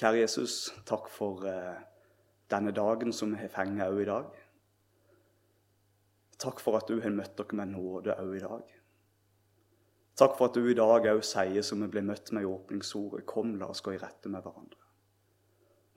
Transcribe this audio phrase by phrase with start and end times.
[0.00, 1.80] Kjære Jesus, takk for eh,
[2.48, 4.30] denne dagen som vi har fengt òg i dag.
[6.40, 8.70] Takk for at du har møtt dere med nåde òg i dag.
[10.16, 13.26] Takk for at du i dag òg sier, som vi ble møtt med i åpningsordet,
[13.28, 14.80] kom, la oss gå i rette med hverandre.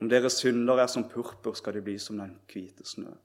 [0.04, 3.16] Om deres synder er som purpur, skal de bli som den hvite snø.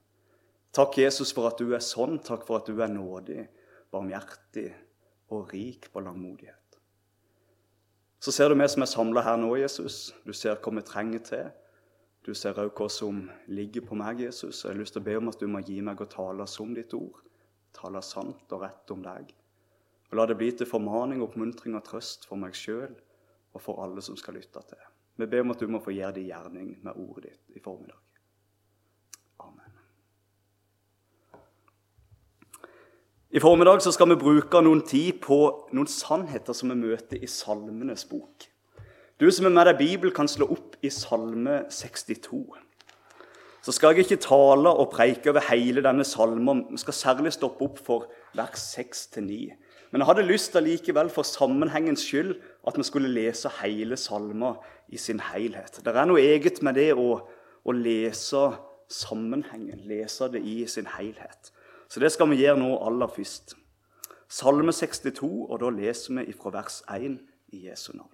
[0.71, 2.21] Takk, Jesus, for at du er sånn.
[2.23, 3.49] Takk for at du er nådig,
[3.91, 4.69] barmhjertig
[5.35, 6.68] og rik på langmodighet.
[8.19, 10.09] Så ser du vi som er samla her nå, Jesus.
[10.27, 11.51] Du ser hva vi trenger til.
[12.27, 14.65] Du ser òg hva som ligger på meg, Jesus.
[14.65, 16.73] Jeg har lyst til å be om at du må gi meg å tale som
[16.75, 17.21] ditt ord.
[17.75, 19.31] Tale sant og rett om deg.
[20.09, 22.91] Og La det bli til formaning, oppmuntring og trøst for meg sjøl
[23.53, 24.83] og for alle som skal lytte til.
[25.19, 28.08] Vi ber om at du må få gjøre din gjerning med ordet ditt i formiddag.
[33.29, 35.35] I formiddag skal vi bruke noen tid på
[35.69, 38.47] noen sannheter som vi møter i Salmenes bok.
[39.21, 42.39] Du som er med deg Bibelen, kan slå opp i Salme 62.
[43.61, 46.63] Så skal jeg ikke tale og preike over hele denne salmen.
[46.71, 49.37] Vi skal særlig stoppe opp for vers 6-9.
[49.91, 52.33] Men jeg hadde lyst allikevel for sammenhengens skyld
[52.65, 54.57] at vi skulle lese hele salmen
[54.89, 55.83] i sin helhet.
[55.85, 57.21] Det er noe eget med det å,
[57.61, 58.47] å lese
[58.89, 61.53] sammenhengen, lese det i sin helhet.
[61.89, 63.55] Så det skal vi gjøre nå aller først.
[64.29, 67.17] Salme 62, og da leser vi fra vers 1
[67.57, 68.13] i Jesu navn.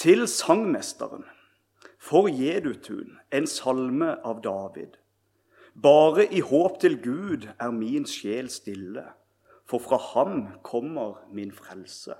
[0.00, 1.26] Til sangmesteren
[2.00, 4.96] for Jedutun, en salme av David.
[5.76, 9.04] Bare i håp til Gud er min sjel stille,
[9.68, 12.16] for fra ham kommer min frelse.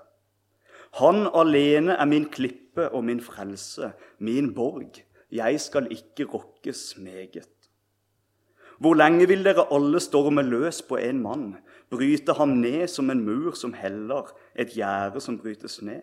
[1.01, 5.01] Han alene er min klippe og min frelse, min borg.
[5.31, 7.49] Jeg skal ikke rokkes meget.
[8.81, 11.49] Hvor lenge vil dere alle storme løs på en mann,
[11.93, 16.01] bryte ham ned som en mur som heller, et gjerde som brytes ned?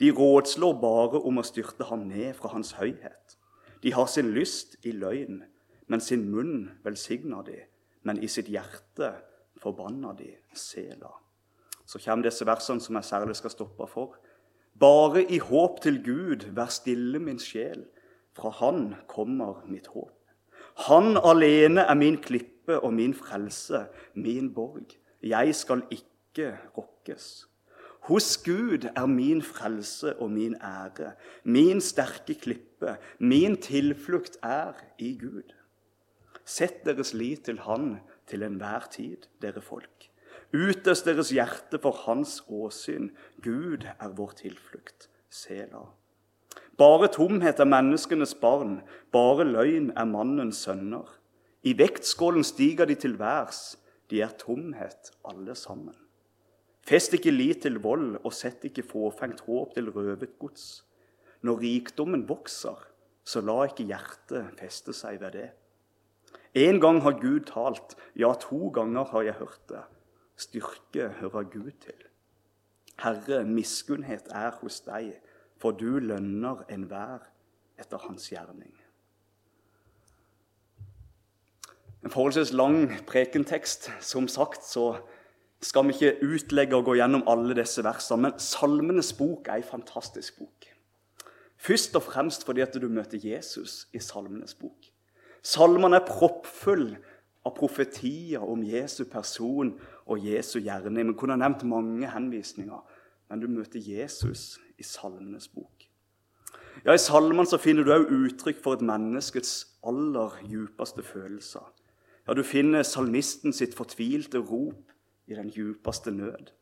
[0.00, 3.36] De rådslår bare om å styrte ham ned fra hans høyhet.
[3.82, 5.42] De har sin lyst i løgn,
[5.92, 7.58] men sin munn velsigner de.
[8.02, 9.10] Men i sitt hjerte
[9.60, 11.12] forbanner de Sela.
[11.84, 14.14] Så kommer disse versene som jeg særlig skal stoppe for.
[14.72, 17.84] Bare i håp til Gud, vær stille, min sjel.
[18.32, 20.19] Fra Han kommer mitt håp.
[20.76, 24.96] Han alene er min klippe og min frelse, min borg.
[25.22, 27.46] Jeg skal ikke rokkes.
[28.08, 31.12] Hos Gud er min frelse og min ære,
[31.44, 35.52] min sterke klippe, min tilflukt er i Gud.
[36.44, 40.08] Sett deres lit til Han til enhver tid, dere folk.
[40.50, 43.10] Utøs deres hjerte for Hans åsyn.
[43.42, 45.08] Gud er vår tilflukt.
[45.30, 45.84] Sela.
[46.80, 48.78] Bare tomhet er menneskenes barn,
[49.12, 51.04] bare løgn er mannens sønner.
[51.60, 53.76] I vektskålen stiger de til værs,
[54.08, 55.94] de er tomhet alle sammen.
[56.88, 60.86] Fest ikke lit til vold, og sett ikke fåfengt håp til røvet gods.
[61.44, 62.80] Når rikdommen vokser,
[63.24, 65.48] så la ikke hjertet feste seg ved det.
[66.56, 69.84] En gang har Gud talt, ja, to ganger har jeg hørt det.
[70.40, 72.06] Styrke hører Gud til.
[73.04, 75.12] Herre, miskunnhet er hos deg,
[75.60, 77.26] for du lønner enhver
[77.80, 78.72] etter hans gjerning.
[82.00, 83.90] En forholdsvis lang prekentekst.
[84.00, 84.94] Som sagt så
[85.60, 89.68] skal vi ikke utlegge og gå gjennom alle disse versene, men Salmenes bok er en
[89.68, 90.68] fantastisk bok.
[91.60, 94.88] Først og fremst fordi at du møter Jesus i Salmenes bok.
[95.44, 96.94] Salmene er proppfull
[97.44, 99.74] av profetier om Jesu person
[100.06, 101.12] og Jesu gjerning.
[101.12, 102.80] Vi kunne nevnt mange henvisninger,
[103.28, 105.86] men du møter Jesus i Salmenes bok.
[106.84, 109.52] Ja, I salmene så finner du òg uttrykk for et menneskets
[109.86, 111.66] aller djupeste følelser.
[112.26, 114.92] Ja, Du finner salmisten sitt fortvilte rop
[115.26, 116.52] i den djupeste nød,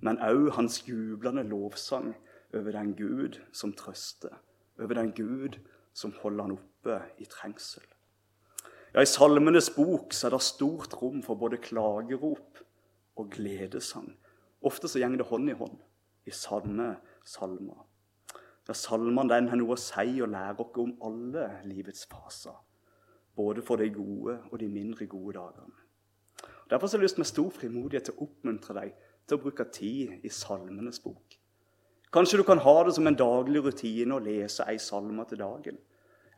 [0.00, 2.14] men òg hans jublende lovsang
[2.54, 4.34] over den Gud som trøster,
[4.78, 5.58] over den Gud
[5.92, 7.84] som holder han oppe i trengsel.
[8.94, 12.62] Ja, I Salmenes bok så er det stort rom for både klagerop
[13.16, 14.16] og gledesang.
[14.62, 15.76] Ofte så går det hånd i hånd
[16.26, 17.86] i samme salmer.
[18.68, 22.56] Ja, Salmene har noe å si og lære oss om alle livets faser.
[23.36, 25.72] Både for de gode og de mindre gode dagene.
[26.68, 30.26] Derfor har jeg lyst med stor frimodighet til å oppmuntre deg til å bruke tid
[30.26, 31.38] i Salmenes bok.
[32.12, 35.80] Kanskje du kan ha det som en daglig rutine å lese ei salme til dagen.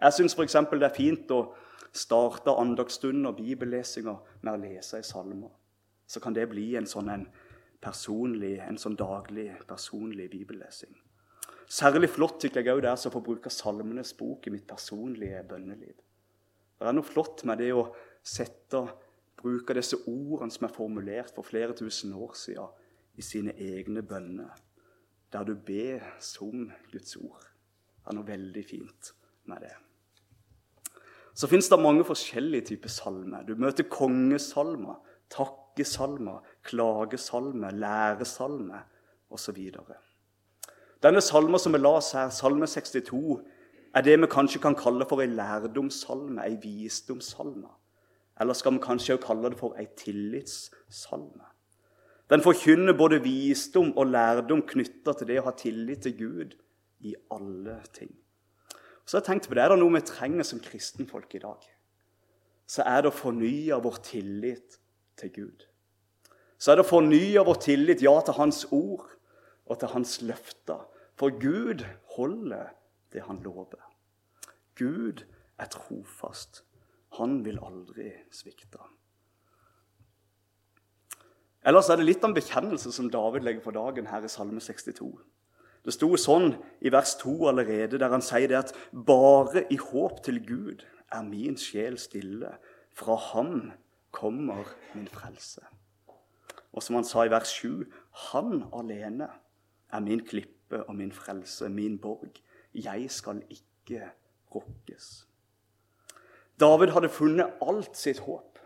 [0.01, 0.57] Jeg syns f.eks.
[0.71, 1.41] det er fint å
[1.93, 5.51] starte andagsstunden og bibellesinga med å lese ei salme.
[6.07, 7.27] Så kan det bli en sånn en
[7.81, 10.93] personlig, en sånn daglig personlig bibellesing.
[11.71, 15.45] Særlig flott tykker jeg òg det er å få bruke Salmenes bok i mitt personlige
[15.49, 15.95] bønneliv.
[16.81, 17.91] Det er noe flott med det å
[18.27, 18.81] sette
[19.41, 22.73] bruke disse ordene som er formulert for flere tusen år siden,
[23.19, 24.53] i sine egne bønner,
[25.33, 27.43] der du ber som Guds ord.
[28.01, 29.11] Det er noe veldig fint
[29.51, 29.75] med det.
[31.37, 33.45] Så fins det mange forskjellige typer salmer.
[33.45, 34.99] Du møter kongesalmer,
[35.81, 38.81] takkesalmer, klagesalmer, læresalmer
[39.31, 39.71] osv.
[41.03, 43.41] Denne salmen som vi las her, salme 62,
[43.95, 47.69] er det vi kanskje kan kalle for ei lærdomssalme, ei visdomssalme.
[48.41, 51.47] Eller skal vi kanskje også kalle det for ei tillitssalme.
[52.31, 56.55] Den forkynner både visdom og lærdom knytta til det å ha tillit til Gud
[57.01, 58.13] i alle ting.
[59.05, 61.65] Så jeg tenkte på det, Er det noe vi trenger som kristenfolk i dag,
[62.67, 64.79] så er det å fornye vår tillit
[65.19, 65.70] til Gud.
[66.61, 69.09] Så er det å fornye vår tillit ja til Hans ord
[69.65, 70.85] og til Hans løfter.
[71.17, 71.87] For Gud
[72.17, 72.75] holder
[73.13, 73.81] det han lover.
[74.77, 75.25] Gud
[75.59, 76.63] er trofast.
[77.19, 78.81] Han vil aldri svikte.
[81.67, 84.63] Ellers er det litt av en bekjennelse som David legger for dagen her i Salme
[84.65, 85.11] 62.
[85.85, 86.55] Det sto sånn
[86.85, 91.27] i vers 2 allerede, der han sier det at bare i håp til Gud er
[91.27, 92.55] min sjel stille.
[92.97, 93.73] Fra ham
[94.13, 95.65] kommer min frelse.
[96.73, 97.87] Og som han sa i vers 7.:
[98.33, 99.29] Han alene
[99.93, 102.43] er min klippe og min frelse, min borg.
[102.75, 104.11] Jeg skal ikke
[104.55, 105.27] rokkes.
[106.61, 108.59] David hadde funnet alt sitt håp.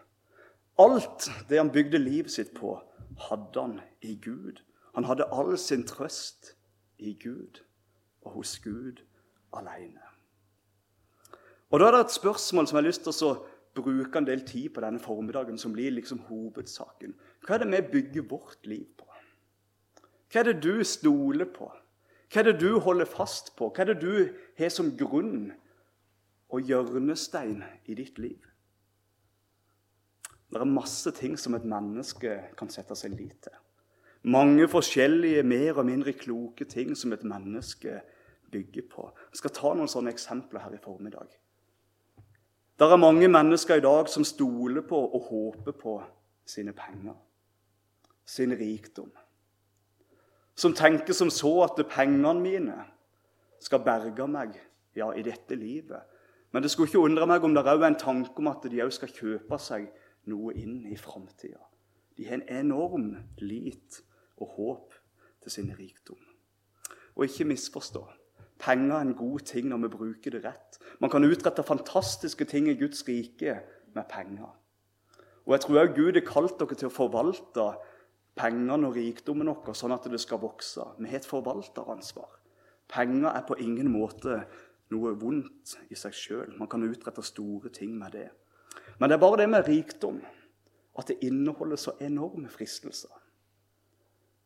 [0.78, 2.80] Alt det han bygde livet sitt på,
[3.28, 4.60] hadde han i Gud.
[4.94, 6.56] Han hadde all sin trøst
[6.98, 7.62] i Gud
[8.22, 9.02] og hos Gud
[9.52, 10.00] alene.
[11.70, 14.44] Og Da er det et spørsmål som jeg har lyst til å bruke en del
[14.46, 17.14] tid på denne formiddagen, som blir liksom hovedsaken.
[17.46, 19.08] Hva er det vi bygger vårt liv på?
[20.32, 21.70] Hva er det du stoler på?
[22.32, 23.70] Hva er det du holder fast på?
[23.70, 25.52] Hva er det du har som grunn
[26.54, 28.38] og hjørnestein i ditt liv.
[30.52, 33.56] Det er masse ting som et menneske kan sette seg lit til.
[34.30, 37.98] Mange forskjellige, mer og mindre kloke ting som et menneske
[38.52, 39.08] bygger på.
[39.32, 41.34] Jeg skal ta noen sånne eksempler her i formiddag.
[42.78, 45.98] Det er mange mennesker i dag som stoler på og håper på
[46.46, 47.14] sine penger,
[48.26, 49.12] sin rikdom.
[50.54, 52.80] Som tenker som så at pengene mine
[53.60, 54.58] skal berge meg
[54.94, 56.02] ja, i dette livet
[56.54, 58.78] men det skulle ikke undre meg om det òg er en tanke om at de
[58.84, 59.88] òg skal kjøpe seg
[60.30, 61.58] noe inn i framtida.
[62.14, 63.08] De har en enorm
[63.42, 63.98] lit
[64.38, 64.94] og håp
[65.42, 66.20] til sin rikdom.
[67.18, 68.04] Og ikke misforstå.
[68.58, 70.78] Penger er en god ting når vi bruker det rett.
[71.00, 73.58] Man kan utrette fantastiske ting i Guds rike
[73.94, 74.52] med penger.
[75.44, 77.66] Og jeg tror òg Gud har kalt dere til å forvalte
[78.38, 80.86] pengene og rikdommen vår sånn at det skal vokse.
[80.98, 82.30] Vi har et forvalteransvar.
[82.88, 84.44] Penger er på ingen måte
[84.92, 86.54] noe vondt i seg sjøl.
[86.58, 88.30] Man kan utrette store ting med det.
[88.98, 90.22] Men det er bare det med rikdom
[90.98, 93.10] at det inneholder så enorme fristelser.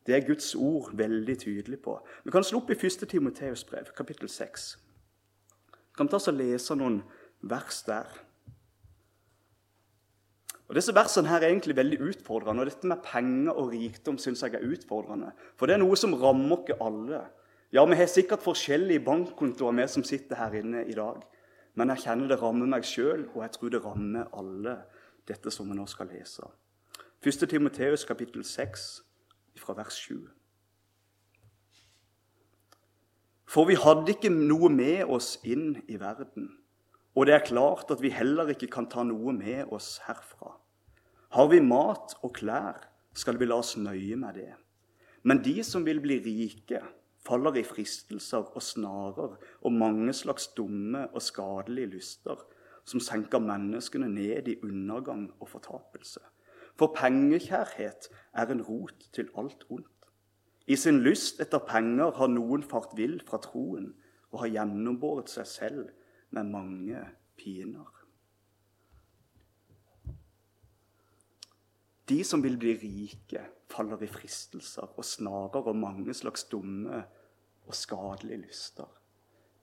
[0.08, 1.98] Det er Guds ord veldig tydelig på.
[2.24, 3.02] Vi kan slå opp i 1.
[3.10, 4.62] Timoteus brev, kapittel 6.
[5.68, 7.02] Vi kan ta oss og lese noen
[7.44, 8.08] vers der.
[10.64, 12.64] Og Disse versene her er egentlig veldig utfordrende.
[12.64, 15.34] og Dette med penger og rikdom synes jeg er utfordrende.
[15.56, 17.20] For det er noe som rammer oss alle.
[17.72, 21.20] Ja, vi har sikkert forskjellige bankkontoer, vi som sitter her inne i dag.
[21.74, 24.78] Men jeg kjenner det rammer meg sjøl, og jeg tror det rammer alle,
[25.28, 26.48] dette som vi nå skal lese.
[27.20, 27.44] 1.
[27.50, 28.88] Timoteus kapittel 6,
[29.60, 30.28] fra vers 7.
[33.48, 36.50] For vi hadde ikke noe med oss inn i verden,
[37.16, 40.52] og det er klart at vi heller ikke kan ta noe med oss herfra.
[41.34, 42.84] Har vi mat og klær,
[43.16, 44.52] skal vi la oss nøye med det.
[45.26, 46.82] Men de som vil bli rike,
[47.24, 52.44] faller i fristelser og snarer og mange slags dumme og skadelige lyster
[52.88, 56.22] som senker menneskene ned i undergang og fortapelse.
[56.78, 59.86] For pengekjærhet er en rot til alt ondt.
[60.66, 63.94] I sin lyst etter penger har noen fart vill fra troen
[64.30, 65.86] og har gjennombåret seg selv
[66.36, 67.00] med mange
[67.40, 67.88] piner.
[72.08, 77.02] De som vil bli rike, faller i fristelser og snarer og mange slags dumme
[77.66, 78.88] og skadelige lyster.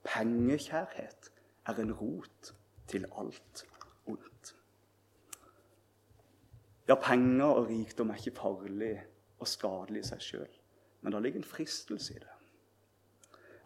[0.06, 1.32] Pengekjærhet
[1.66, 2.52] er en rot
[2.86, 3.64] til alt
[4.06, 4.52] ondt.
[6.88, 8.94] Ja, penger og rikdom er ikke farlig
[9.40, 10.58] og skadelig i seg sjøl,
[11.02, 12.34] men det ligger en fristelse i det.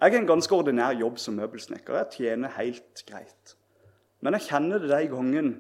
[0.00, 1.98] Jeg har en ganske ordinær jobb som møbelsnekker.
[1.98, 3.56] Jeg tjener helt greit.
[4.24, 5.58] Men jeg kjenner det de gangene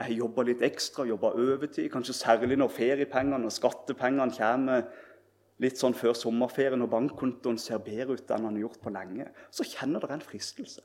[0.00, 4.86] jeg har jobba litt ekstra, jobba overtid, kanskje særlig når feriepengene og skattepengene kommer
[5.60, 9.26] litt sånn før sommerferien og bankkontoen ser bedre ut enn han har gjort på lenge,
[9.52, 10.80] så kjenner dere en fristelse.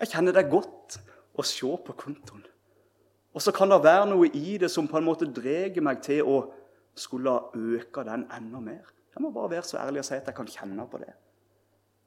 [0.00, 0.98] Jeg kjenner det godt
[1.40, 2.44] å se på kontoen.
[3.34, 6.26] Og så kan det være noe i det som på en måte drar meg til
[6.26, 6.38] å
[6.98, 8.88] skulle øke den enda mer.
[9.14, 11.12] Jeg må bare være så ærlig og si at jeg kan kjenne på det.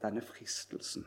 [0.04, 1.06] denne fristelsen.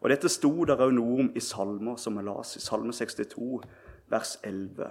[0.00, 3.60] Og Dette sto der òg noe om i salmer som vi las, i Salme 62,
[4.08, 4.88] vers 11.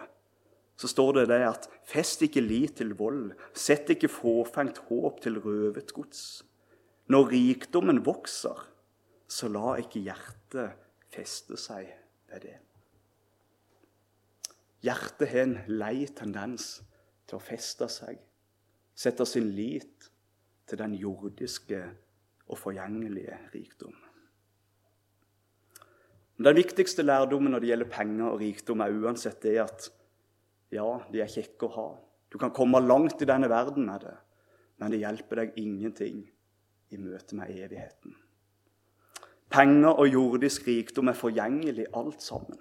[0.78, 5.42] Så står det det at fest ikke lit til vold, sett ikke fåfengt håp til
[5.42, 6.44] røvet gods.
[7.10, 8.68] Når rikdommen vokser,
[9.28, 10.78] så la ikke hjertet
[11.12, 11.90] feste seg
[12.30, 12.58] ved det.
[14.82, 16.80] Hjertet har en lei tendens
[17.30, 18.18] til å feste seg,
[18.98, 20.10] sette sin lit
[20.70, 21.82] til den jordiske
[22.48, 23.94] og forgjengelige rikdom.
[26.42, 29.92] Den viktigste lærdommen når det gjelder penger og rikdom, er uansett det at
[30.74, 31.88] ja, de er kjekke å ha.
[32.32, 34.16] Du kan komme langt i denne verden med det,
[34.82, 36.24] men det hjelper deg ingenting
[36.92, 38.16] i møte med evigheten.
[39.52, 42.58] Penger og jordisk rikdom er forgjengelig alt sammen.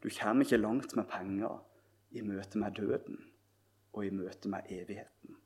[0.00, 1.60] Du kommer ikke langt med penger
[2.16, 3.18] i møte med døden
[3.92, 5.36] og i møte med evigheten.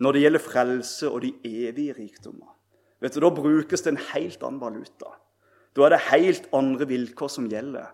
[0.00, 2.54] Når det gjelder frelse og de evige rikdommer,
[3.00, 5.12] vet du, da brukes det en helt annen valuta.
[5.76, 7.90] Da er det helt andre vilkår som gjelder.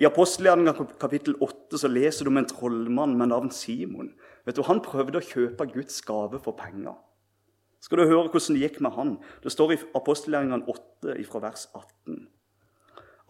[0.00, 4.12] I apostelgjerningen kapittel 8 så leser du om en trollmann med navn Simon.
[4.44, 6.96] Vet du, Han prøvde å kjøpe Guds gave for penger.
[7.80, 9.16] Skal du høre hvordan det gikk med han?
[9.40, 12.28] Det står i apostelgjerningen 8 fra vers 18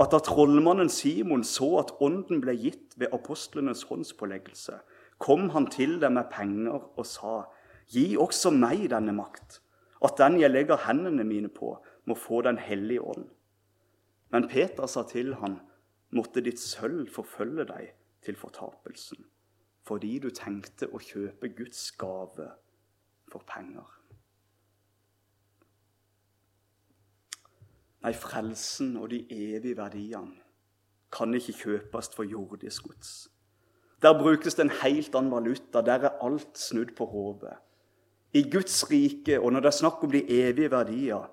[0.00, 4.78] at da trollmannen Simon så at ånden ble gitt ved apostlenes håndspåleggelse,
[5.20, 7.42] kom han til dem med penger og sa,
[7.90, 9.58] Gi også meg denne makt,
[10.06, 11.74] at den jeg legger hendene mine på,
[12.06, 13.26] må få Den hellige ånd.
[14.30, 15.58] Men Peter sa til han,
[16.14, 17.90] måtte ditt sølv forfølge deg
[18.22, 19.24] til fortapelsen,
[19.86, 22.52] fordi du tenkte å kjøpe Guds gave
[23.30, 23.99] for penger.
[28.00, 30.38] Nei, frelsen og de evige verdiene
[31.12, 33.28] kan ikke kjøpes for jordisk gods.
[34.02, 35.82] Der brukes det en helt annen valuta.
[35.84, 37.58] Der er alt snudd på hodet.
[38.32, 41.26] I Guds rike, og når det er snakk om de evige verdier,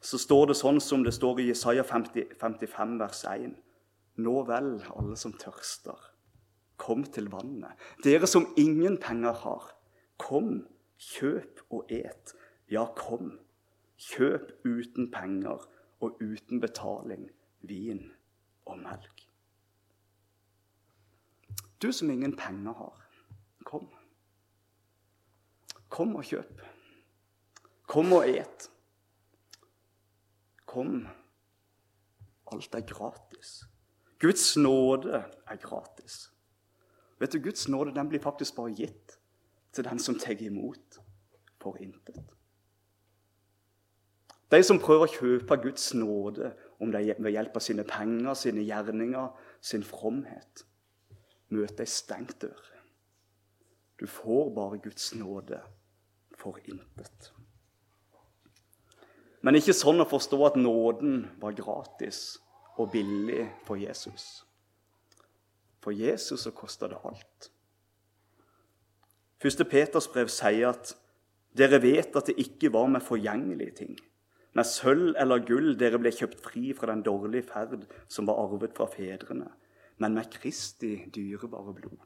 [0.00, 3.56] så står det sånn som det står i Jesaja 50, 55, vers 1.
[4.24, 5.98] Nå vel, alle som tørster,
[6.80, 7.76] kom til vannet.
[8.04, 9.68] Dere som ingen penger har,
[10.16, 10.64] kom,
[10.96, 12.32] kjøp og et.
[12.72, 13.36] Ja, kom,
[13.96, 15.64] kjøp uten penger
[16.00, 17.28] og uten betaling
[17.66, 18.02] vin
[18.66, 19.26] og melk.
[21.82, 23.02] Du som ingen penger har,
[23.64, 23.88] kom.
[25.88, 26.62] Kom og kjøp.
[27.86, 28.70] Kom og et.
[30.66, 31.06] Kom.
[32.52, 33.64] Alt er gratis.
[34.20, 36.30] Guds nåde er gratis.
[37.20, 39.18] Vet du, Guds nåde den blir faktisk bare gitt
[39.72, 40.98] til den som tar imot
[41.60, 42.35] for intet.
[44.50, 48.62] De som prøver å kjøpe Guds nåde, om er ved hjelp av sine penger, sine
[48.62, 50.66] gjerninger, sin fromhet,
[51.48, 52.62] møter ei stengt dør.
[53.96, 55.62] Du får bare Guds nåde
[56.36, 57.32] for intet.
[59.40, 62.36] Men ikke sånn å forstå at nåden var gratis
[62.76, 64.44] og billig for Jesus.
[65.80, 67.50] For Jesus så kosta det alt.
[69.42, 70.92] Første Peters brev sier at
[71.56, 73.94] dere vet at det ikke var med forgjengelige ting,
[74.56, 78.72] med sølv eller gull dere ble kjøpt fri fra den dårlige ferd som var arvet
[78.76, 79.50] fra fedrene,
[80.00, 81.98] men med Kristi dyrebare blod,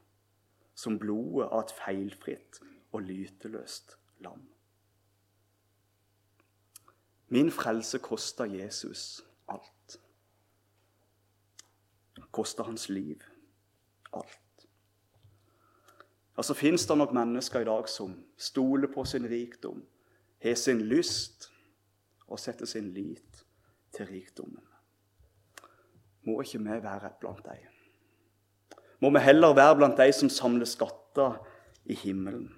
[0.75, 2.59] som blodet av et feilfritt
[2.91, 4.43] og lyteløst lam.
[7.31, 9.95] Min frelse kosta Jesus alt.
[12.35, 13.23] Kosta hans liv
[14.11, 14.67] alt.
[16.35, 19.79] Altså fins det nok mennesker i dag som stoler på sin rikdom,
[20.43, 21.50] har sin lyst
[22.31, 23.43] og setter sin lit
[23.95, 24.63] til rikdommen.
[26.27, 27.77] Må ikke vi være blant dem?
[29.01, 31.39] Må vi heller være blant de som samler skatter
[31.85, 32.51] i himmelen?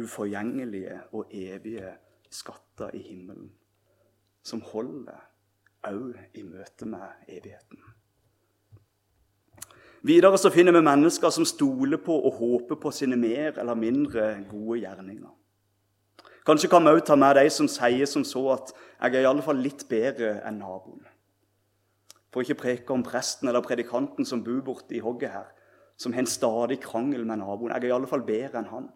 [0.00, 1.94] Uforgjengelige og evige
[2.30, 3.50] skatter i himmelen
[4.42, 5.18] som holder
[5.86, 7.80] òg i møte med evigheten.
[10.02, 14.30] Videre så finner vi mennesker som stoler på og håper på sine mer eller mindre
[14.48, 15.34] gode gjerninger.
[16.50, 19.30] Kanskje kan vi òg ta med de som sier som så at 'jeg er i
[19.30, 21.06] alle fall litt bedre enn naboen'.
[22.32, 25.46] For ikke preke om presten eller predikanten som bor borte i hogget her,
[25.96, 27.70] som har en stadig krangel med naboen.
[27.70, 28.88] 'Jeg er i alle fall bedre enn han'.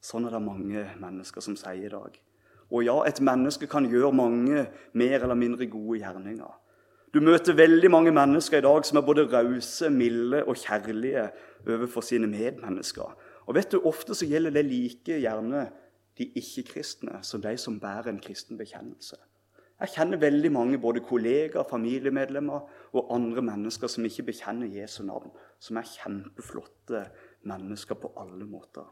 [0.00, 2.18] Sånn er det mange mennesker som sier i dag.
[2.70, 6.54] Og ja, et menneske kan gjøre mange mer eller mindre gode gjerninger.
[7.12, 11.30] Du møter veldig mange mennesker i dag som er både rause, milde og kjærlige
[11.68, 13.16] overfor sine medmennesker.
[13.46, 15.70] Og vet du, Ofte så gjelder det like gjerne
[16.18, 19.16] de ikke-kristne som de som bærer en kristen bekjennelse.
[19.82, 25.32] Jeg kjenner veldig mange både kollegaer, familiemedlemmer og andre mennesker som ikke bekjenner Jesu navn,
[25.58, 27.06] som er kjempeflotte
[27.48, 28.86] mennesker på alle måter.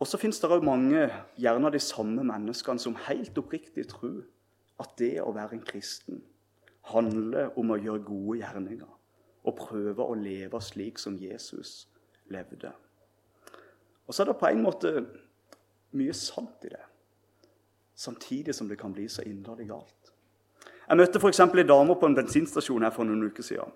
[0.00, 1.04] Og så fins det òg mange,
[1.40, 4.22] gjerne de samme menneskene, som helt oppriktig tror
[4.80, 6.24] at det å være en kristen
[6.90, 8.90] handler om å gjøre gode gjerninger
[9.44, 11.86] og prøve å leve slik som Jesus
[12.32, 12.72] levde.
[14.06, 14.92] Og så er det på en måte
[15.94, 16.82] mye sant i det,
[17.94, 20.12] samtidig som det kan bli så inderlig galt.
[20.84, 21.40] Jeg møtte f.eks.
[21.40, 23.72] ei dame på en bensinstasjon her for noen uker siden.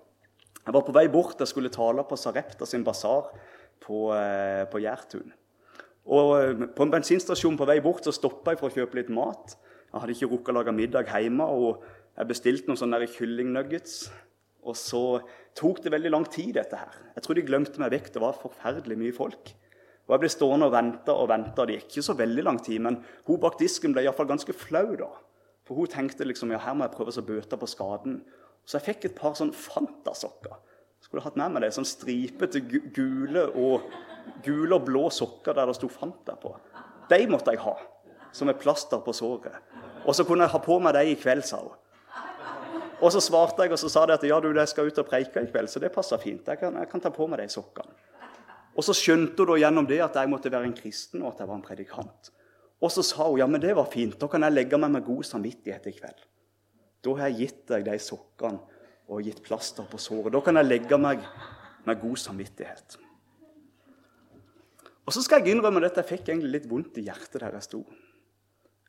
[0.66, 3.30] Jeg var på vei bort jeg skulle tale på Sarepta sin basar
[3.80, 5.30] på, eh, på Gjertun.
[6.12, 9.12] Og eh, På en bensinstasjon på vei bort så stoppa jeg for å kjøpe litt
[9.14, 9.56] mat.
[9.88, 11.84] Jeg hadde ikke rukket å lage middag hjemme, og
[12.18, 14.10] jeg bestilte noen sånne kyllingnuggets.
[14.68, 15.02] Og så
[15.56, 16.96] tok det veldig lang tid, dette her.
[17.14, 18.12] Jeg tror de glemte meg vekk.
[18.12, 19.54] Det var forferdelig mye folk.
[20.08, 21.66] Og Jeg ble stående og vente og vente.
[21.68, 22.96] Det gikk ikke så veldig lang tid, men
[23.28, 24.96] hun bak disken ble iallfall ganske flau.
[24.96, 25.10] da.
[25.68, 28.22] For hun tenkte liksom, ja, her må jeg prøve å bøte på skaden.
[28.64, 30.56] Så jeg fikk et par sånn Fanta-sokker.
[31.04, 33.84] Skulle hatt med meg det, sånn stripete gule og,
[34.44, 36.54] gule og blå sokker der det sto Fanta på.
[37.08, 37.76] De måtte jeg ha
[38.32, 39.60] som et plaster på såret.
[40.04, 41.76] Og så kunne jeg ha på meg de i kveld, sa hun.
[42.98, 45.06] Og så svarte jeg og så sa de at ja, du, jeg skal ut og
[45.06, 46.48] preike i kveld, så det passer fint.
[46.48, 48.07] Jeg kan, jeg kan ta på meg de sokkene.
[48.76, 51.42] Og så skjønte hun da gjennom det at jeg måtte være en kristen, og at
[51.42, 52.32] jeg var en predikant.
[52.78, 55.06] Og så sa hun ja, men det var fint, da kan jeg legge meg med
[55.06, 56.26] god samvittighet i kveld.
[57.02, 58.60] Da har jeg gitt deg de sokkene
[59.08, 60.32] og gitt plaster på såret.
[60.34, 61.22] Da kan jeg legge meg
[61.86, 62.98] med god samvittighet.
[65.08, 67.64] Og så skal jeg innrømme at jeg fikk egentlig litt vondt i hjertet der jeg
[67.64, 67.80] sto.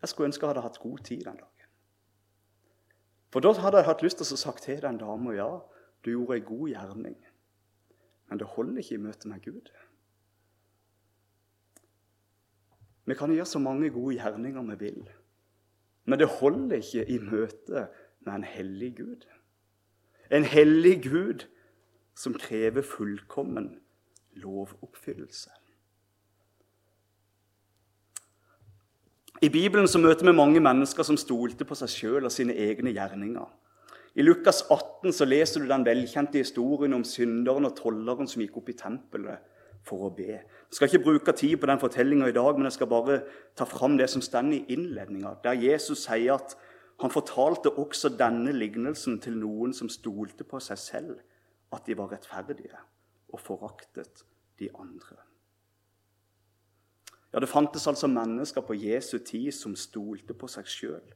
[0.01, 1.67] Jeg skulle ønske jeg hadde hatt god tid den dagen.
[3.29, 5.49] For da hadde jeg hatt lyst til å sagt til den dama ja,
[6.03, 7.15] du gjorde ei god gjerning,
[8.29, 9.71] men det holder ikke i møte med Gud.
[13.09, 15.09] Vi kan gjøre så mange gode gjerninger vi vil,
[16.05, 17.87] men det holder ikke i møte
[18.25, 19.25] med en hellig Gud.
[20.31, 21.47] En hellig Gud
[22.15, 23.79] som krever fullkommen
[24.37, 25.49] lovoppfyllelse.
[29.41, 32.91] I Bibelen så møter vi mange mennesker som stolte på seg sjøl og sine egne
[32.91, 33.47] gjerninger.
[34.19, 38.57] I Lukas 18 så leser du den velkjente historien om synderen og tolleren som gikk
[38.59, 39.45] opp i tempelet
[39.87, 40.33] for å be.
[40.33, 43.21] Jeg skal ikke bruke tid på den fortellinga i dag, men jeg skal bare
[43.55, 46.57] ta fram det som står i innledninga, der Jesus sier at
[46.99, 51.15] han fortalte også denne lignelsen til noen som stolte på seg selv,
[51.71, 52.75] at de var rettferdige,
[53.31, 54.25] og foraktet
[54.59, 55.15] de andre.
[57.31, 61.13] Ja, Det fantes altså mennesker på Jesu tid som stolte på seg sjøl,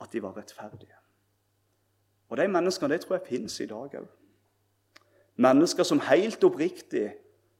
[0.00, 0.95] at de var rettferdige.
[2.28, 4.08] Og De menneskene det tror jeg finnes i dag òg.
[5.36, 7.10] Mennesker som helt oppriktig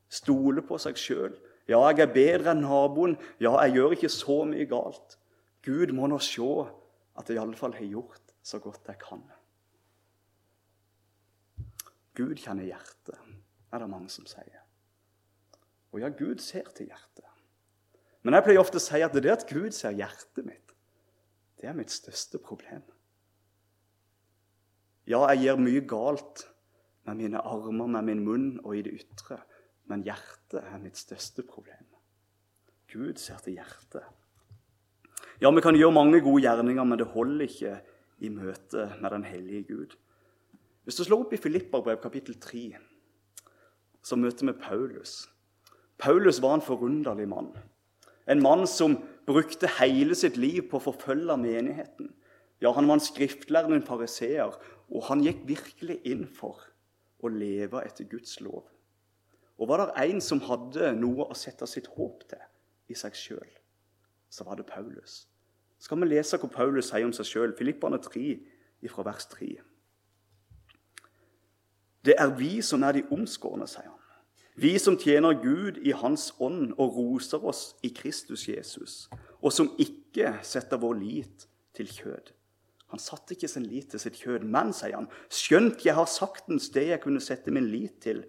[0.09, 1.35] stoler på seg sjøl.
[1.69, 3.17] Ja, jeg er bedre enn naboen.
[3.43, 5.19] Ja, jeg gjør ikke så mye galt.
[5.67, 6.47] Gud må nå se
[7.17, 9.25] at jeg iallfall har gjort så godt jeg kan.
[12.17, 13.19] Gud kjenner hjertet,
[13.73, 14.63] er det mange som sier.
[15.93, 17.25] Og ja, Gud ser til hjertet.
[18.23, 20.73] Men jeg pleier ofte å si at det at Gud ser hjertet mitt,
[21.61, 22.85] det er mitt største problem.
[25.07, 26.47] Ja, jeg gjør mye galt
[27.07, 29.39] med mine armer, med min munn og i det ytre.
[29.87, 31.85] Men hjertet er mitt største problem.
[32.91, 34.03] Gud ser til hjertet.
[35.41, 37.77] Ja, vi kan gjøre mange gode gjerninger, men det holder ikke
[38.25, 39.97] i møte med den hellige Gud.
[40.87, 42.67] Hvis du slår opp i Filipperbrev kapittel 3,
[44.07, 45.27] så møter vi Paulus.
[45.99, 47.51] Paulus var en forunderlig mann.
[48.27, 52.13] En mann som brukte hele sitt liv på å forfølge menigheten.
[52.63, 54.57] Ja, Han var en skriftlærer, en fariseer,
[54.93, 56.63] og han gikk virkelig inn for
[57.23, 58.65] å leve etter Guds lov.
[59.57, 62.43] Og var det en som hadde noe å sette sitt håp til
[62.93, 63.49] i seg sjøl,
[64.31, 65.25] så var det Paulus.
[65.81, 67.57] Skal vi lese hva Paulus sier om seg sjøl?
[67.57, 68.27] Filippane 3,
[68.93, 69.49] fra vers 3.
[72.07, 74.03] Det er vi som er de omskårne, sier han.
[74.57, 78.95] Vi som tjener Gud i Hans ånd og roser oss i Kristus Jesus,
[79.43, 81.45] og som ikke setter vår lit
[81.77, 82.31] til kjød.
[82.95, 86.69] Han satte ikke sin lit til sitt kjød, men, sier han, skjønt jeg har saktens
[86.75, 88.23] det jeg kunne sette min lit til,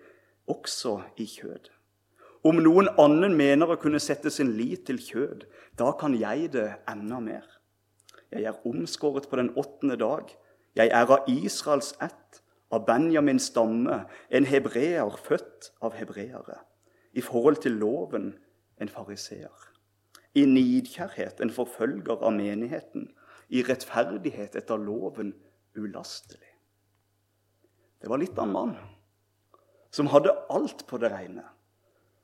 [0.49, 1.69] også i kjød.
[2.47, 5.45] Om noen annen mener å kunne sette sin lit til kjød,
[5.77, 7.45] da kan jeg det enda mer.
[8.31, 10.31] Jeg er omskåret på den åttende dag.
[10.77, 12.41] Jeg er av Israels ett
[12.71, 16.59] av Benjamins stamme, en hebreer født av hebreere.
[17.13, 18.33] I forhold til loven
[18.81, 19.53] en fariseer.
[20.35, 23.07] I nidkjærhet en forfølger av menigheten.
[23.53, 25.31] I rettferdighet etter loven
[25.77, 26.51] ulastelig.
[28.01, 28.75] Det var litt av en mann
[29.93, 31.45] som hadde alt på det rene.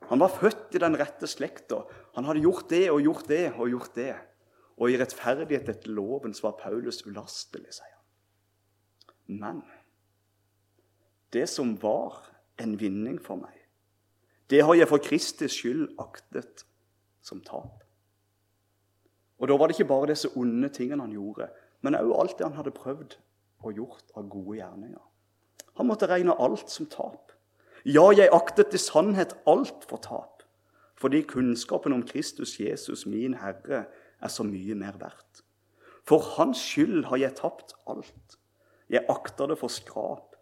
[0.10, 1.84] Han var født i den rette slekta.
[2.18, 4.14] Han hadde gjort det og gjort det og gjort det.
[4.78, 8.02] Og i rettferdighet etter loven så var Paulus ulastelig, sier han.
[9.40, 9.62] Men
[11.34, 12.26] det som var
[12.62, 13.56] en vinning for meg,
[14.52, 16.66] det har jeg for Kristis skyld aktet
[17.24, 17.83] som tap.
[19.40, 21.50] Og Da var det ikke bare disse onde tingene han gjorde,
[21.82, 23.18] men òg alt det han hadde prøvd
[23.64, 25.02] og gjort av gode gjerninger.
[25.78, 27.32] Han måtte regne alt som tap.
[27.86, 30.44] Ja, jeg aktet i sannhet alt for tap,
[30.96, 33.86] fordi kunnskapen om Kristus Jesus, min Herre,
[34.22, 35.44] er så mye mer verdt.
[36.08, 38.38] For hans skyld har jeg tapt alt.
[38.92, 40.36] Jeg akter det for skrap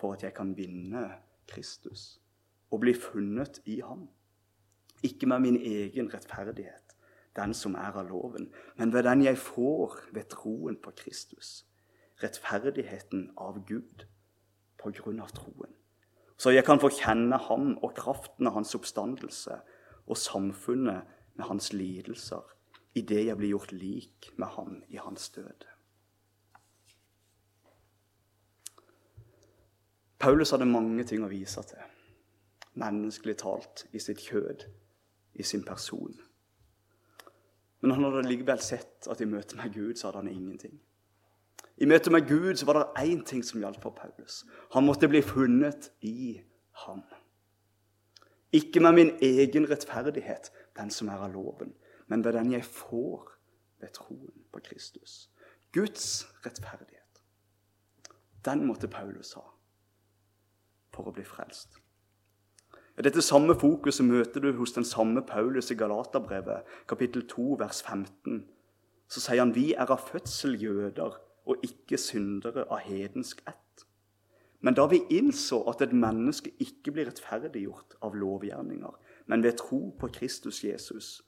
[0.00, 1.04] for at jeg kan vinne
[1.48, 2.18] Kristus
[2.72, 4.08] og bli funnet i ham.
[5.04, 6.81] Ikke med min egen rettferdighet,
[7.36, 11.64] den som er av loven, men ved den jeg får ved troen på Kristus.
[12.22, 14.06] Rettferdigheten av Gud
[14.78, 15.72] på grunn av troen.
[16.36, 19.60] Så jeg kan få kjenne ham og kraften av hans oppstandelse
[20.06, 22.42] og samfunnet med hans lidelser
[22.98, 25.68] idet jeg blir gjort lik med ham i hans død.
[30.22, 31.86] Paulus hadde mange ting å vise til,
[32.78, 34.68] menneskelig talt, i sitt kjød,
[35.34, 36.14] i sin person.
[37.82, 40.78] Men han hadde likevel sett at i møte med Gud så hadde han ingenting.
[41.82, 44.44] I møte med Gud så var det én ting som gjaldt for Paulus.
[44.74, 46.38] Han måtte bli funnet i
[46.86, 47.02] ham.
[48.52, 51.74] Ikke med min egen rettferdighet, den som er av loven,
[52.06, 53.32] men ved den jeg får
[53.80, 55.30] ved troen på Kristus.
[55.72, 57.22] Guds rettferdighet.
[58.44, 59.46] Den måtte Paulus ha
[60.92, 61.81] for å bli frelst.
[63.00, 68.44] Dette samme fokuset møter du hos den samme Paulus i Galaterbrevet, kapittel 2, vers 15.
[69.08, 71.16] Så sier han vi er av fødsel jøder
[71.48, 73.86] og ikke syndere av hedensk ett.
[74.60, 78.92] Men da vi innså at et menneske ikke blir rettferdiggjort av lovgjerninger,
[79.26, 81.22] men ved tro på Kristus Jesus,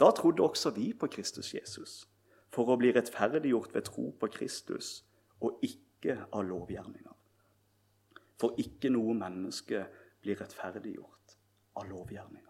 [0.00, 2.08] da trodde også vi på Kristus Jesus,
[2.50, 5.04] for å bli rettferdiggjort ved tro på Kristus
[5.40, 7.14] og ikke av lovgjerninger.
[8.40, 9.84] For ikke noe menneske
[10.20, 11.36] blir rettferdiggjort
[11.74, 12.46] av lovgjerninger.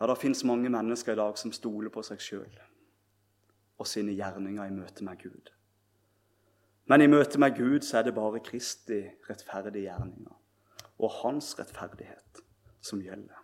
[0.00, 2.56] Ja, Det fins mange mennesker i dag som stoler på seg sjøl
[3.78, 5.50] og sine gjerninger i møte med Gud.
[6.86, 10.34] Men i møte med Gud så er det bare Kristi rettferdige gjerninger
[10.98, 12.42] og hans rettferdighet
[12.84, 13.40] som gjelder.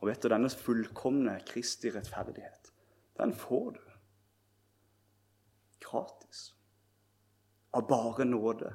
[0.00, 2.72] Og vet du, denne fullkomne Kristi rettferdighet,
[3.18, 3.80] den får du
[5.80, 6.21] gratis
[7.72, 8.74] av bare nåde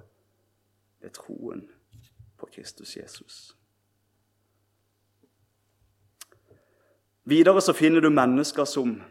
[1.00, 1.64] ved troen
[2.38, 3.58] på Kristus Jesus.
[7.28, 9.02] Videre så finner du mennesker som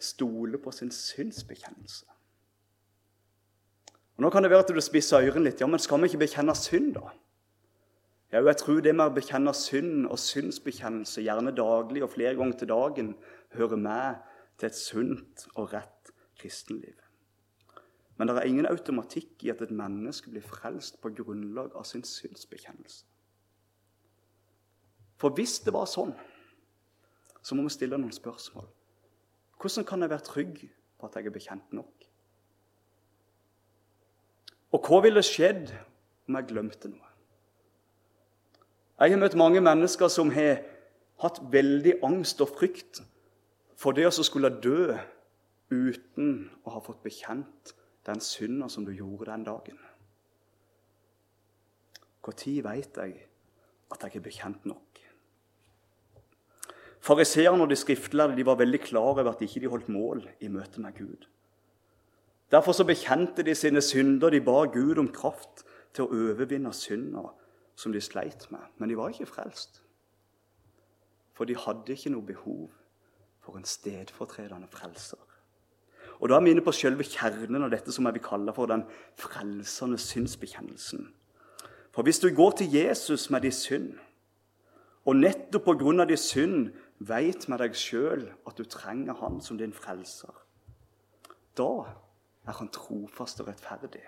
[0.00, 2.06] stoler på sin synsbekjennelse.
[4.16, 5.60] Og Nå kan det være at du spisser ørene litt.
[5.60, 7.12] Ja, men skal vi ikke bekjenne synd, da?
[8.32, 12.58] Ja, jeg tror det med å bekjenne synd og synsbekjennelse, gjerne daglig og flere ganger
[12.58, 13.12] til dagen,
[13.54, 14.24] hører med
[14.56, 16.96] til et sunt og rett kristenliv.
[18.16, 22.04] Men det er ingen automatikk i at et menneske blir frelst på grunnlag av sin
[22.04, 23.04] synsbekjennelse.
[25.16, 26.12] For hvis det var sånn,
[27.44, 28.66] så må vi stille noen spørsmål.
[29.60, 30.62] Hvordan kan jeg være trygg
[30.98, 32.08] på at jeg er bekjent nok?
[34.76, 35.70] Og hva ville skjedd
[36.28, 37.12] om jeg glemte noe?
[38.96, 40.62] Jeg har møtt mange mennesker som har
[41.20, 43.02] hatt veldig angst og frykt
[43.76, 44.96] for det å skulle dø
[45.72, 47.74] uten å ha fått bekjent
[48.06, 49.78] den synda som du gjorde den dagen?
[52.26, 53.14] Når veit jeg
[53.92, 54.98] at jeg er bekjent nok?
[57.06, 60.48] Fariseerne og de skriftlærde de var veldig klar over at de ikke holdt mål i
[60.48, 61.28] møte med Gud.
[62.50, 64.30] Derfor så bekjente de sine synder.
[64.30, 65.62] De ba Gud om kraft
[65.94, 67.28] til å overvinne synda
[67.76, 68.62] som de sleit med.
[68.78, 69.82] Men de var ikke frelst.
[71.34, 72.70] For de hadde ikke noe behov
[73.44, 75.25] for en stedfortredende frelser.
[76.20, 78.70] Og Da er vi inne på selve kjernen av dette som jeg vil kalle for
[78.70, 78.84] den
[79.20, 81.12] frelsende synsbekjennelsen.
[81.92, 83.92] For hvis du går til Jesus med din synd,
[85.06, 86.04] og nettopp pga.
[86.04, 90.32] din synd veit med deg sjøl at du trenger han som din frelser,
[91.56, 91.84] da
[92.46, 94.04] er han trofast og rettferdig,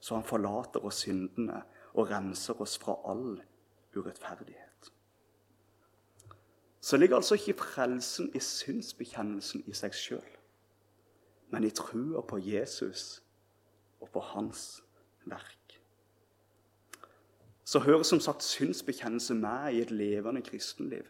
[0.00, 1.62] så han forlater oss syndene
[1.94, 3.40] og renser oss fra all
[3.96, 4.92] urettferdighet.
[6.80, 10.35] Så ligger altså ikke frelsen i synsbekjennelsen i seg sjøl
[11.50, 13.22] men i trua på Jesus
[14.00, 14.82] og på hans
[15.24, 15.80] verk.
[17.64, 21.02] Så hører som sagt synsbekjennelse med i et levende kristenliv.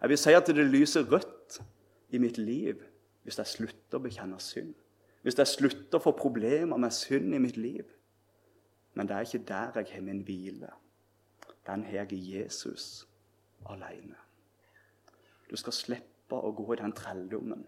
[0.00, 1.62] Jeg vil si at det lyser rødt
[2.10, 2.82] i mitt liv
[3.26, 4.74] hvis jeg slutter å bekjenne synd.
[5.26, 7.82] Hvis jeg slutter å få problemer med synd i mitt liv.
[8.94, 10.70] Men det er ikke der jeg har min hvile.
[11.66, 13.08] Den har jeg i Jesus
[13.66, 14.14] alene.
[15.50, 17.66] Du skal slippe å gå i den trelldommen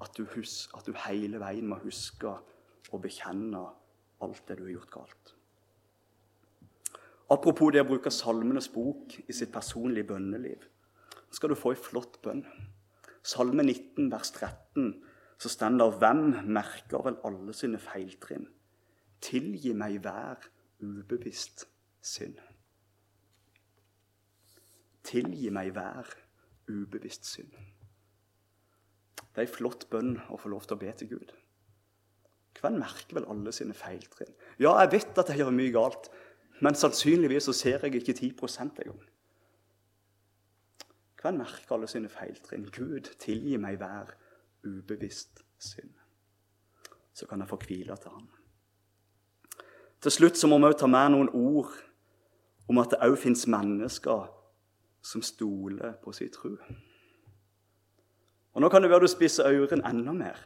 [0.00, 2.32] at du, husk, at du hele veien må huske
[2.90, 3.60] å bekjenne
[4.24, 5.34] alt det du har gjort galt.
[7.30, 10.64] Apropos det å bruke Salmenes bok i sitt personlige bønneliv.
[11.28, 12.42] Nå skal du få ei flott bønn.
[13.22, 14.94] Salme 19, vers 13,
[15.38, 18.48] så står det Hvem merker vel alle sine feiltrinn?
[19.20, 20.48] Tilgi meg hver
[20.80, 21.66] ubevisst
[22.00, 22.40] synd.
[25.04, 26.08] Tilgi meg hver
[26.72, 27.52] ubevisst synd.
[29.30, 31.34] Det er ei flott bønn å få lov til å be til Gud.
[32.60, 34.32] Hvem merker vel alle sine feiltrinn?
[34.58, 36.10] Ja, jeg vet at jeg gjør mye galt,
[36.60, 39.04] men sannsynligvis så ser jeg ikke 10% engang.
[41.20, 42.66] Hvem merker alle sine feiltrinn?
[42.72, 44.12] Gud, tilgi meg hver
[44.66, 45.94] ubevisst synd.
[47.14, 48.28] Så kan jeg få hvile til Han.
[50.00, 51.74] Til slutt så må vi ta med noen ord
[52.68, 54.30] om at det òg fins mennesker
[55.04, 56.54] som stoler på sin tro.
[58.54, 60.38] Og Nå kan det være du spisser ørene enda mer.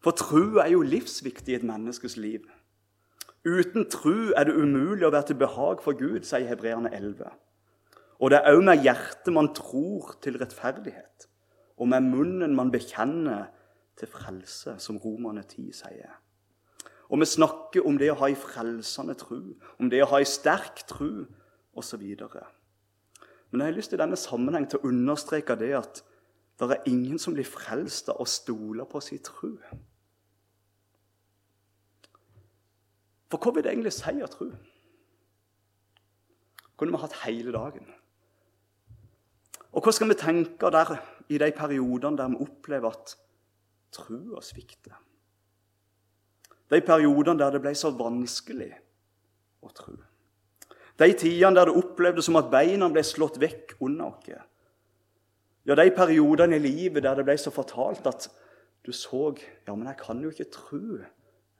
[0.00, 2.46] For tro er jo livsviktig i et menneskes liv.
[3.44, 7.28] Uten tro er det umulig å være til behag for Gud, sier Hebreerne 11.
[8.20, 11.28] Og det er òg med hjertet man tror til rettferdighet,
[11.80, 13.48] og med munnen man bekjenner
[13.96, 16.18] til frelse, som Romerne 10 sier.
[17.08, 19.40] Og vi snakker om det å ha ei frelsende tro,
[19.80, 21.24] om det å ha ei sterk tro
[21.76, 22.04] osv.
[23.50, 26.04] Men jeg har lyst i denne sammenheng til å understreke det at
[26.68, 29.54] det er ingen som blir frelst av å stole på sin tro.
[33.30, 34.50] For hva vil det egentlig si å tro?
[36.76, 37.86] Kunne vi hatt hele dagen.
[39.70, 40.96] Og hva skal vi tenke der
[41.30, 43.14] i de periodene der vi opplever at
[43.94, 44.98] trua svikter?
[46.70, 48.70] De periodene der det ble så vanskelig
[49.62, 49.96] å tro.
[51.00, 54.49] De tidene der det opplevdes som at beina ble slått vekk under oss.
[55.66, 58.30] Ja, de periodene i livet der det ble så fortalt at
[58.86, 59.34] du så
[59.66, 60.98] Ja, men jeg kan jo ikke tro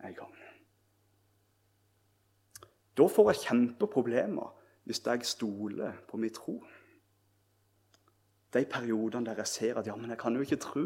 [0.04, 0.34] engang.
[2.96, 6.64] Da får jeg kjempeproblemer hvis jeg stoler på min tro.
[8.52, 10.84] De periodene der jeg ser at ja, men jeg kan jo ikke tro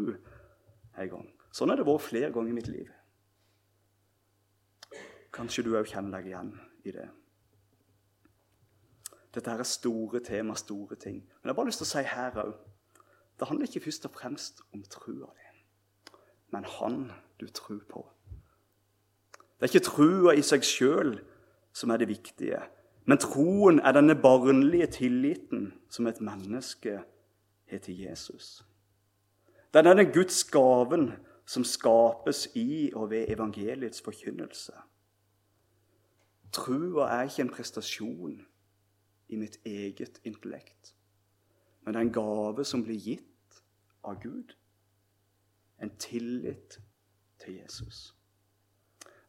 [0.98, 1.30] en gang.
[1.54, 2.90] Sånn har det vært flere ganger i mitt liv.
[5.34, 6.52] Kanskje du òg kjenner deg igjen
[6.84, 7.08] i det.
[9.34, 11.22] Dette her er store tema, store ting.
[11.22, 12.52] Men jeg har bare lyst til å si her òg
[13.38, 15.48] Det handler ikke først og fremst om trua di,
[16.52, 18.06] men han du tror på.
[19.32, 21.16] Det er ikke trua i seg sjøl
[21.74, 22.60] som er det viktige.
[23.04, 27.02] Men troen er denne barnlige tilliten som et menneske
[27.70, 28.64] har til Jesus.
[29.72, 31.12] Det er denne Guds gaven
[31.46, 34.72] som skapes i og ved evangeliets forkynnelse.
[36.52, 38.36] Trua er ikke en prestasjon
[39.28, 40.94] i mitt eget intellekt,
[41.84, 43.62] men det er en gave som blir gitt
[44.04, 44.54] av Gud.
[45.82, 46.78] En tillit
[47.38, 48.14] til Jesus.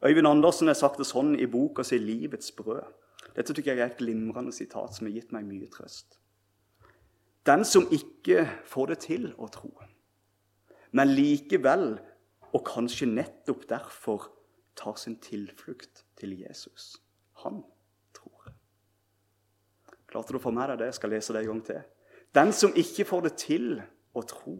[0.05, 2.93] Øyvind Andersen har sagt det sånn i boka si 'Livets brød'.
[3.35, 6.19] Dette tykker jeg er et glimrende sitat som har gitt meg mye trøst.
[7.45, 9.71] Den som ikke får det til å tro,
[10.91, 11.99] men likevel,
[12.53, 14.31] og kanskje nettopp derfor,
[14.75, 16.97] tar sin tilflukt til Jesus,
[17.43, 17.63] han
[18.13, 18.53] tror.
[20.07, 20.85] Klarte du å få med deg det?
[20.85, 21.83] Jeg skal lese det en gang til.
[22.35, 23.69] Den som ikke får det til
[24.15, 24.57] å tro,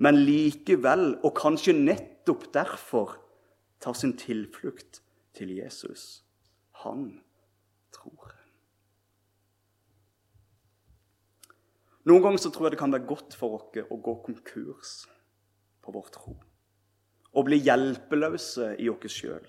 [0.00, 3.18] men likevel, og kanskje nettopp derfor,
[3.84, 5.02] tar sin tilflukt
[5.36, 6.24] til Jesus.
[6.84, 7.10] Han
[7.92, 8.32] tror.
[12.08, 14.94] Noen ganger så tror jeg det kan være godt for oss å gå konkurs
[15.84, 16.34] på vår tro.
[17.34, 19.44] Og bli hjelpeløse i oss sjøl.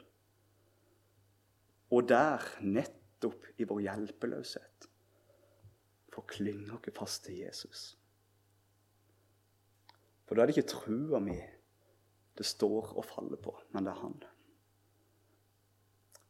[1.96, 4.88] Og der, nettopp i vår hjelpeløshet,
[6.16, 7.84] få klynge oss fast til Jesus.
[10.26, 11.38] For da er det ikke trua mi
[12.36, 14.16] det står og faller på, men det er han.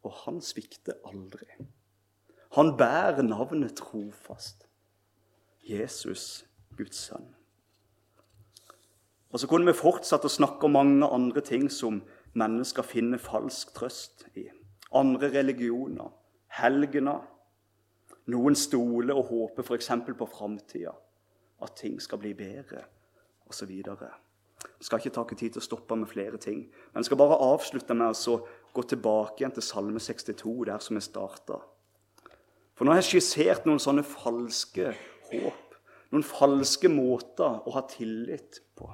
[0.06, 1.48] Og han svikter aldri.
[2.54, 4.68] Han bærer navnet trofast.
[5.66, 6.46] Jesus,
[6.78, 7.32] Guds sønn.
[9.34, 12.04] Og Så kunne vi fortsatt å snakke om mange andre ting som
[12.38, 14.46] mennesker finner falsk trøst i.
[14.96, 16.14] Andre religioner,
[16.56, 17.26] helgener.
[18.34, 19.92] Noen stoler og håper f.eks.
[20.18, 20.94] på framtida,
[21.62, 22.82] at ting skal bli bedre,
[23.46, 23.70] osv.
[23.76, 26.64] Jeg skal ikke ta tid til å stoppe med flere ting.
[26.92, 28.38] Men jeg skal bare avslutte med å
[28.74, 31.60] gå tilbake igjen til Salme 62, der som jeg starta.
[32.76, 34.90] For nå har jeg skissert noen sånne falske
[35.30, 35.78] håp.
[36.12, 38.90] Noen falske måter å ha tillit på.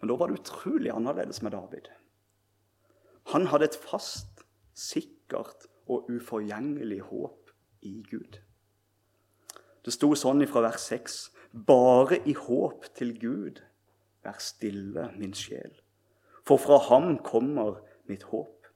[0.00, 1.90] Men da var det utrolig annerledes med David.
[3.34, 4.42] Han hadde et fast,
[4.74, 7.41] sikkert og uforgjengelig håp
[7.82, 8.38] i Gud.
[9.82, 11.20] Det sto sånn fra vers 6.:
[11.52, 13.62] Bare i håp til Gud
[14.22, 15.72] Vær stille, min sjel,
[16.46, 18.68] for fra ham kommer mitt håp.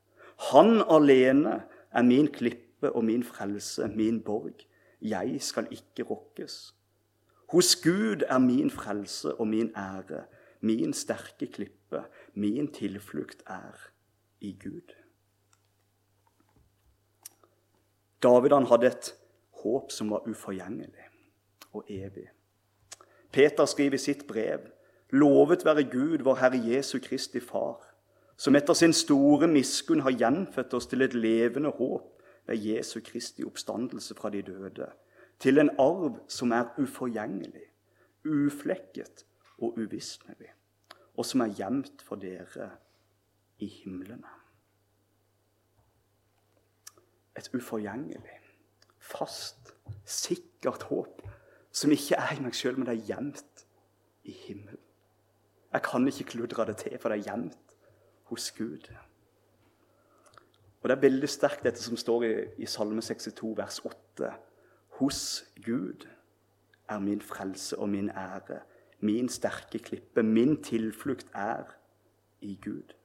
[0.50, 1.60] Han alene
[1.94, 4.66] er min klippe og min frelse, min borg.
[5.00, 6.74] Jeg skal ikke rokkes.
[7.52, 10.24] Hos Gud er min frelse og min ære,
[10.60, 12.02] min sterke klippe,
[12.34, 13.86] min tilflukt er
[14.40, 14.96] i Gud.
[18.22, 19.12] David han hadde et
[19.62, 21.10] håp som var uforgjengelig
[21.72, 22.28] og evig.
[23.32, 24.70] Peter skriver i sitt brev
[25.14, 27.78] Lovet være Gud, vår Herre Jesu Kristi Far,
[28.36, 33.44] som etter sin store miskunn har gjenfødt oss til et levende håp ved Jesu Kristi
[33.46, 34.88] oppstandelse fra de døde,
[35.38, 37.68] til en arv som er uforgjengelig,
[38.26, 39.24] uflekket
[39.58, 40.50] og uvisnelig,
[41.16, 42.72] og som er gjemt for dere
[43.62, 44.45] i himlene.
[47.36, 48.40] Et uforgjengelig,
[48.98, 51.22] fast, sikkert håp
[51.76, 53.66] som ikke er i meg sjøl, men det er gjemt
[54.24, 54.80] i himmelen.
[55.72, 57.76] Jeg kan ikke kludre det til, for det er gjemt
[58.30, 58.88] hos Gud.
[60.80, 64.30] Og Det er veldig sterkt, dette som står i, i Salme 62, vers 8.
[65.00, 65.20] Hos
[65.64, 66.06] Gud
[66.88, 68.60] er min frelse og min ære,
[69.00, 71.74] min sterke klippe, min tilflukt er
[72.40, 72.95] i Gud.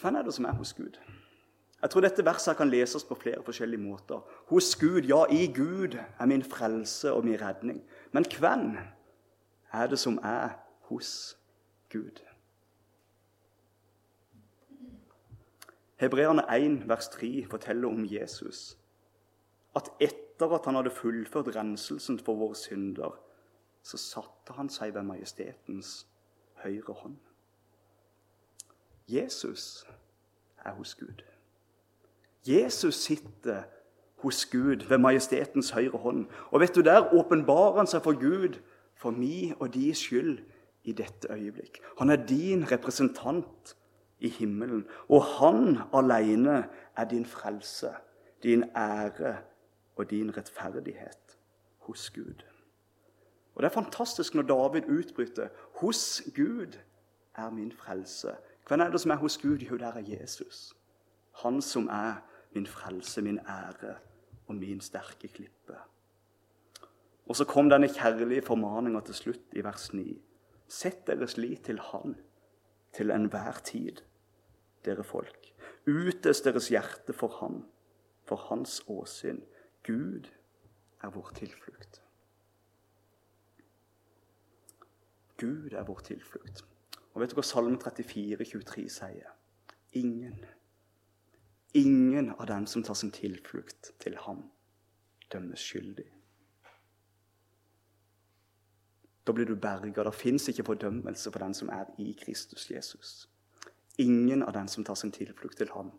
[0.00, 0.98] Hvem er det som er hos Gud?
[1.82, 4.20] Jeg tror dette verset kan leses på flere forskjellige måter.
[4.48, 7.82] Hos Gud, ja, i Gud er min frelse og min redning.
[8.12, 8.78] Men hvem
[9.72, 10.48] er det som er
[10.88, 11.36] hos
[11.92, 12.22] Gud?
[15.96, 18.78] Hebreerne 1, vers 3 forteller om Jesus.
[19.76, 23.20] At etter at han hadde fullført renselsen for våre synder,
[23.82, 26.06] så satte han seg ved majestetens
[26.64, 27.20] høyre hånd.
[29.08, 29.86] Jesus
[30.64, 31.22] er hos Gud.
[32.46, 33.62] Jesus sitter
[34.16, 36.26] hos Gud ved majestetens høyre hånd.
[36.50, 38.60] Og vet du, Der åpenbarer han seg for Gud
[38.96, 40.38] for mi og de skyld
[40.84, 41.80] i dette øyeblikk.
[41.98, 43.76] Han er din representant
[44.18, 47.90] i himmelen, og han alene er din frelse,
[48.42, 49.36] din ære
[49.96, 51.38] og din rettferdighet
[51.78, 52.44] hos Gud.
[53.54, 56.78] Og Det er fantastisk når David utbryter 'Hos Gud
[57.34, 58.36] er min frelse'.
[58.68, 59.58] Hvem er det som er hos Gud?
[59.58, 60.74] Jo, der er Jesus.
[61.42, 62.22] Han som er
[62.54, 63.96] min frelse, min ære
[64.46, 65.76] og min sterke klippe.
[67.26, 70.22] Og så kom denne kjærlige formaninga til slutt i vers 9.
[70.68, 72.16] Sett deres lit til Han
[72.92, 74.00] til enhver tid,
[74.84, 75.52] dere folk.
[75.86, 77.64] Utøs deres hjerte for Han,
[78.24, 79.40] for Hans åsyn.
[79.86, 80.28] Gud
[81.02, 82.02] er vår tilflukt.
[85.40, 86.64] Gud er vår tilflukt.
[87.14, 89.32] Og vet du hva Salme 34, 23 sier?
[89.94, 90.44] Ingen
[91.74, 94.44] Ingen av dem som tar sin tilflukt til ham,
[95.32, 96.06] dømmes skyldig.
[99.26, 100.04] Da blir du berga.
[100.06, 103.28] Det fins ikke fordømmelse for den som er i Kristus Jesus.
[103.98, 105.90] Ingen av dem som tar sin tilflukt til ham,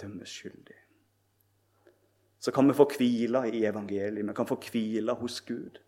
[0.00, 0.76] dømmes skyldig.
[2.38, 4.28] Så kan vi få hvile i evangeliet.
[4.28, 5.80] Vi kan få hvile hos Gud.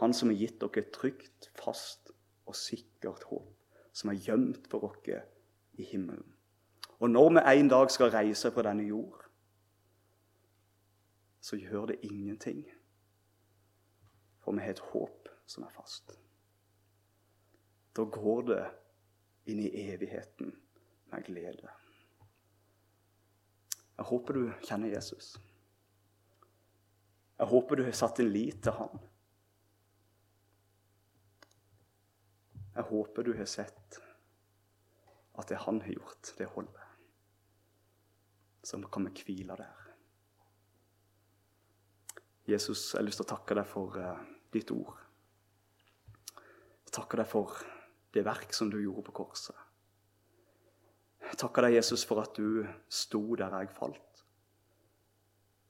[0.00, 2.07] Han som har gitt dere et trygt, fast
[2.48, 3.54] og sikkert håp,
[3.92, 5.22] som er gjemt for dere
[5.78, 6.34] i himmelen.
[6.98, 9.24] Og når vi en dag skal reise på denne jord,
[11.40, 12.64] så gjør det ingenting.
[14.42, 16.18] For vi har et håp som er fast.
[17.96, 18.64] Da går det
[19.48, 20.52] inn i evigheten
[21.12, 21.70] med glede.
[23.98, 25.36] Jeg håper du kjenner Jesus.
[27.38, 29.07] Jeg håper du har satt din lit til han.
[32.78, 33.98] Jeg håper du har sett
[35.38, 36.88] at det han har gjort, det holder
[38.68, 39.84] som kan vi hvile der.
[42.48, 44.20] Jesus, jeg har lyst til å takke deg for uh,
[44.52, 44.96] ditt ord.
[46.84, 47.58] Jeg takker deg for
[48.16, 49.56] det verk som du gjorde på korset.
[51.28, 54.24] Jeg takker deg, Jesus, for at du sto der jeg falt.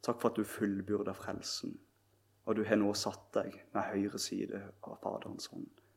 [0.06, 1.74] Takk for at du fullbyrda frelsen,
[2.46, 5.87] og du har nå satt deg med høyre side av Faderens hånd.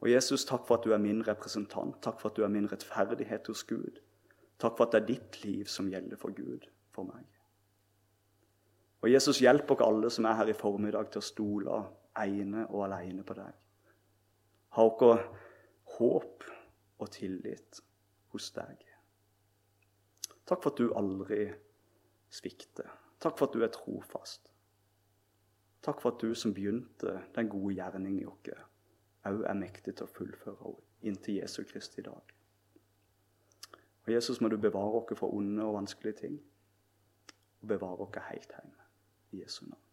[0.00, 1.96] Og Jesus, takk for at du er min representant.
[2.02, 3.98] Takk for at du er min rettferdighet hos Gud.
[4.58, 7.26] Takk for at det er ditt liv som gjelder for Gud, for meg.
[9.02, 11.80] Og Jesus, hjelp oss alle som er her i formiddag, til å stole
[12.18, 13.54] ene og alene på deg.
[14.74, 15.26] Ha oss
[15.98, 16.46] håp
[16.98, 17.80] og tillit
[18.34, 18.82] hos deg.
[20.48, 21.46] Takk for at du aldri
[22.32, 22.90] svikter.
[23.18, 24.50] Takk for at du er trofast.
[25.82, 28.50] Takk for at du som begynte den gode gjerning i oss,
[29.24, 32.34] òg er mektig til å fullføre inntil Jesu Kristi dag.
[34.06, 36.38] Og Jesus, må du bevare oss fra onde og vanskelige ting.
[37.60, 38.86] Og bevare oss helt hjemme.
[39.32, 39.87] I Jesu navn.